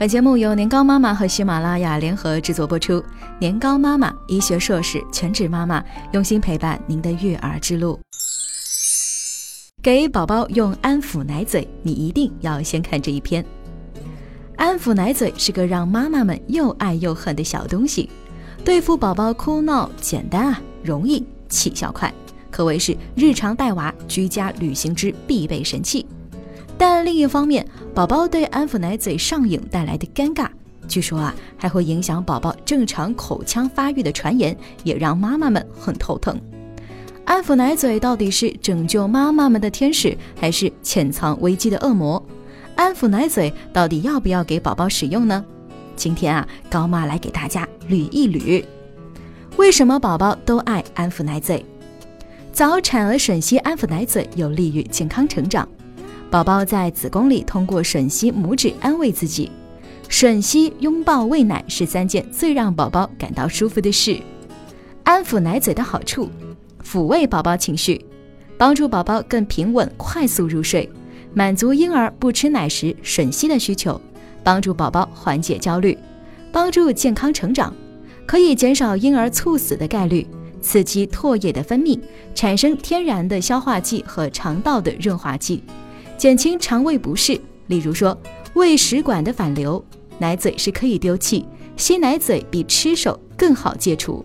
[0.00, 3.04] 本节目由年糕妈妈和喜马拉雅联合制作播出。
[3.38, 8.00] 年糕妈妈医学硕士，全职妈妈，用心陪伴您的育儿之路。
[9.82, 13.44] 给宝宝用安抚奶嘴，你一定要先看这一篇。
[14.56, 18.08] 安抚奶嘴是个让妈妈们又爱又恨的小东西，
[18.64, 22.10] 对付宝宝哭闹简单啊，容易，起效快，
[22.50, 26.06] 可谓是日常带娃、居家旅行之必备神器。
[26.78, 30.48] 但另一方面，宝宝对安抚奶嘴上瘾带来的尴尬，
[30.86, 36.40] 据说啊还会影响宝宝正常口腔发育的传言，也让妈妈们很头疼。
[37.24, 42.24] 安抚奶嘴到底是拯救妈妈们的天使，还是潜藏危机的恶魔？
[42.76, 45.44] 安抚奶嘴到底要不要给宝宝使用呢？
[45.96, 48.64] 今天啊，高妈来给大家捋一捋，
[49.56, 51.64] 为什么宝宝都爱安抚奶嘴？
[52.52, 55.68] 早产儿吮吸安抚奶嘴有利于健康成长。
[56.30, 59.50] 宝宝在子宫里通过吮吸拇指安慰自己，
[60.08, 64.16] 吮吸、拥抱、喂奶是三件最让宝宝感到舒服的事。
[65.02, 66.30] 安抚奶嘴的好处：
[66.84, 68.04] 抚慰宝宝情绪，
[68.56, 70.88] 帮助宝宝更平稳、快速入睡，
[71.34, 74.00] 满足婴儿不吃奶时吮吸的需求，
[74.44, 75.98] 帮助宝宝缓解焦虑，
[76.52, 77.74] 帮助健康成长，
[78.24, 80.24] 可以减少婴儿猝死的概率，
[80.62, 81.98] 刺激唾液的分泌，
[82.36, 85.64] 产生天然的消化剂和肠道的润滑剂。
[86.20, 88.14] 减轻肠胃不适，例如说
[88.52, 89.82] 胃食管的反流，
[90.18, 91.46] 奶嘴是可以丢弃，
[91.78, 94.22] 吸奶嘴比吃手更好戒除。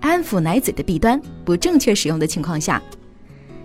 [0.00, 2.82] 安抚奶嘴的弊端：不正确使用的情况下，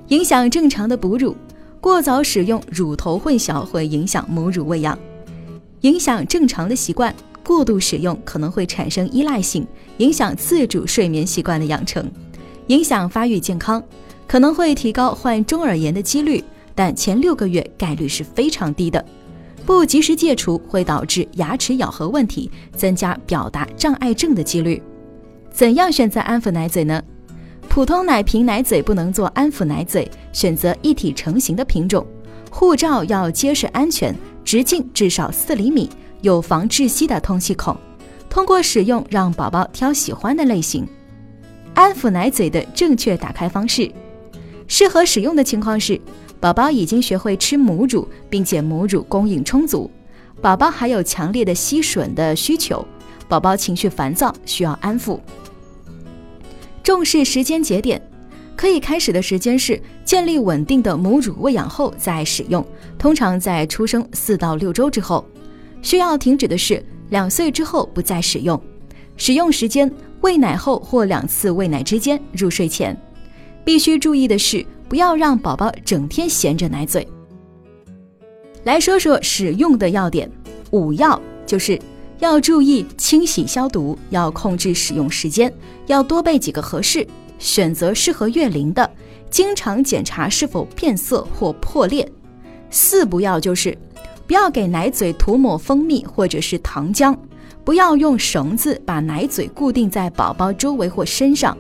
[0.10, 1.34] 影响正常的哺乳；
[1.80, 4.94] 过早使用，乳头混淆会影响母乳喂养；
[5.84, 9.66] 影响正常的习惯，过度使用可能会产生依赖性，
[10.00, 12.04] 影响自主睡眠习惯的养成；
[12.68, 13.82] 影响发育健康，
[14.28, 16.44] 可能会提高患中耳炎的几率。
[16.74, 19.04] 但前六个月概率是非常低的，
[19.66, 24.82] 不及时戒除会导致牙齿咬合问题，增加表达障碍症的几率。
[25.52, 27.04] 怎样选择安抚奶嘴呢？
[27.70, 32.06] 普通奶瓶奶嘴不能做安抚奶嘴，选择一体成型的品种。
[32.50, 34.14] 护罩要结实安全，
[34.44, 35.90] 直径至少四厘米，
[36.22, 37.76] 有防窒息的通气孔。
[38.30, 40.88] 通过使用让宝宝挑喜欢的类型。
[41.74, 43.90] 安抚奶嘴的正确打开方式，
[44.68, 46.00] 适合使用的情况是。
[46.42, 49.90] 宝宝已经学会吃母乳，并且母乳供应充足。
[50.42, 52.84] 宝宝还有强烈的吸吮的需求。
[53.30, 55.20] 宝宝情绪烦躁，需要安抚。
[56.82, 58.02] 重视时间节点，
[58.56, 62.66] 可以开始的时间是建立稳定的母乳喂养后再使用，
[62.98, 65.24] 通常在出生四到六周之后。
[65.84, 68.60] 需要停止的是两岁之后不再使用。
[69.16, 69.90] 使用时间：
[70.22, 73.00] 喂奶后或两次喂奶之间，入睡前。
[73.64, 74.66] 必须注意的是。
[74.92, 77.08] 不要让宝宝整天闲着奶嘴。
[78.66, 80.30] 来说说使用的要点，
[80.72, 81.80] 五要就是
[82.20, 85.50] 要注意清洗消毒，要控制使用时间，
[85.88, 87.08] 要多备几个合适，
[87.40, 88.92] 选择适合月龄的，
[89.30, 92.06] 经常检查是否变色或破裂。
[92.70, 93.78] 四不要就是
[94.28, 97.16] 不要给奶嘴涂抹蜂蜜或者是糖浆，
[97.64, 101.58] 不要用绳子把奶嘴固定在宝宝周围或身上，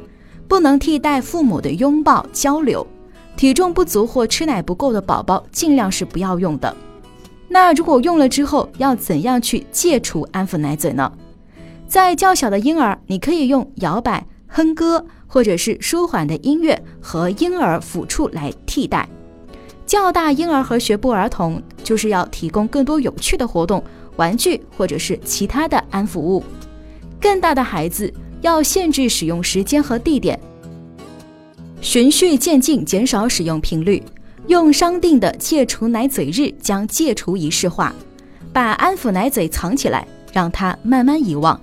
[0.49, 2.85] 不能替代父母的拥抱交流。
[3.41, 6.77] 体重不足或吃奶不够的宝宝，尽量是不要用的。
[7.47, 11.11] 那如果用了之后，要怎样去戒除安抚奶嘴呢？
[11.87, 19.09] 在较小的婴儿，你可以用摇摆、哼歌或者是舒缓的音乐和婴儿抚触来替代。
[19.87, 23.83] 较大婴儿和学步儿童，就是要提供更多有趣的活动、
[24.17, 26.43] 玩具或者是其他的安抚物。
[27.19, 30.39] 更大的孩子要限制使用时间和地点。
[31.81, 34.01] 循序渐进，减少使用频率，
[34.45, 37.91] 用商定的戒除奶嘴日将戒除仪式化，
[38.53, 41.59] 把安抚奶嘴藏起来，让他慢慢遗忘。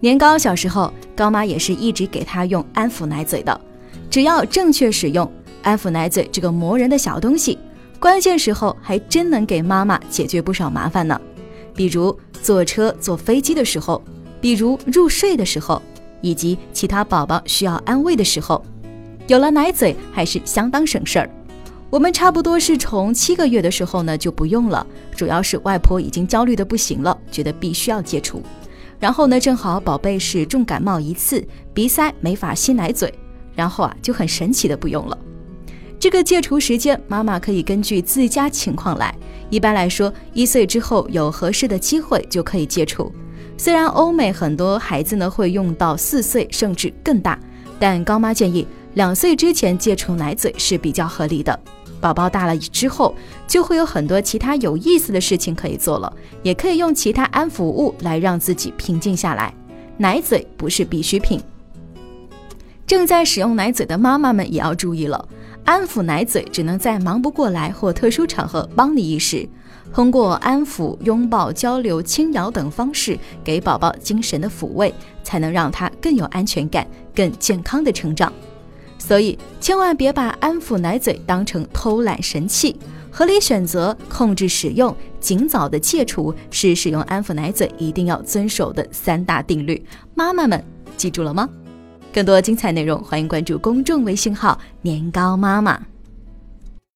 [0.00, 3.60] 年糕小时候，高妈也是一直给他用安抚奶嘴的。
[4.08, 5.30] 只要正确使用
[5.62, 7.58] 安抚奶嘴这个磨人的小东西，
[8.00, 11.20] 关键时候还真能给妈妈解决不少麻烦呢。
[11.74, 14.02] 比如坐车、坐飞机的时候，
[14.40, 15.82] 比如入睡的时候，
[16.22, 18.64] 以及其他宝宝需要安慰的时候。
[19.32, 21.30] 有了奶嘴还是相当省事儿。
[21.88, 24.86] 我们差不多是从七个月的时候呢就不用了，
[25.16, 28.42] 主要是外婆已经焦虑的不行了，觉得必须要戒除。
[29.00, 31.42] 然后呢，正好宝贝是重感冒一次，
[31.72, 33.10] 鼻塞没法吸奶嘴，
[33.54, 35.16] 然后啊就很神奇的不用了。
[35.98, 39.14] 这个戒除时间，妈妈可以根据自家情况来。
[39.48, 43.10] 一般来说，一岁之后有合适的机会就可以戒除。
[43.56, 47.40] 虽然欧美很多孩子呢会用到四岁甚至更大，
[47.78, 48.66] 但高妈建议。
[48.94, 51.58] 两岁之前戒除奶嘴是比较合理的。
[52.00, 53.14] 宝宝大了之后，
[53.46, 56.12] 就会有很多其他有意思的事情可以做了，
[56.42, 59.54] 也可以用其他安抚物来让自己平静下来。
[59.96, 61.40] 奶嘴不是必需品。
[62.86, 65.28] 正在使用奶嘴的妈妈们也要注意了，
[65.64, 69.48] 安抚奶嘴只能在忙不过来或特殊场合帮你一时。
[69.94, 74.92] 通过安抚、拥抱、交流、轻摇等方式，给宝宝精神的抚慰，
[75.22, 76.84] 才能让他更有安全感、
[77.14, 78.32] 更健康的成长。
[79.04, 82.76] 所以，千万别把安抚奶嘴当成偷懒神器。
[83.10, 89.84] 合理选择、控制使用、尽早的戒除，是使用安抚奶嘴一定要遵守的三大定律。
[90.14, 90.64] 妈妈们
[90.96, 91.48] 记住了吗？
[92.12, 95.80] 更多精彩内容，欢迎关注公众微信号“年糕妈妈”。